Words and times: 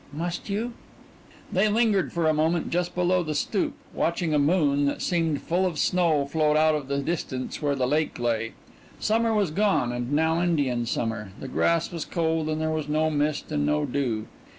"Must 0.11 0.49
you?" 0.49 0.73
They 1.53 1.69
lingered 1.69 2.11
for 2.11 2.27
a 2.27 2.33
moment 2.33 2.71
just 2.71 2.95
below 2.95 3.21
the 3.21 3.35
stoop, 3.35 3.73
watching 3.93 4.33
a 4.33 4.39
moon 4.39 4.85
that 4.85 4.99
seemed 5.03 5.43
full 5.43 5.63
of 5.63 5.77
snow 5.77 6.25
float 6.25 6.57
out 6.57 6.73
of 6.73 6.87
the 6.87 6.97
distance 6.97 7.61
where 7.61 7.75
the 7.75 7.85
lake 7.85 8.17
lay. 8.17 8.53
Summer 8.99 9.31
was 9.31 9.51
gone 9.51 9.91
and 9.91 10.11
now 10.11 10.41
Indian 10.41 10.87
summer. 10.87 11.33
The 11.39 11.47
grass 11.47 11.91
was 11.91 12.03
cold 12.03 12.49
and 12.49 12.59
there 12.59 12.71
was 12.71 12.89
no 12.89 13.11
mist 13.11 13.51
and 13.51 13.63
no 13.63 13.85
dew. 13.85 14.25